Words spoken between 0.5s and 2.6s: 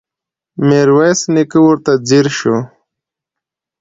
ميرويس نيکه ورته ځير شو.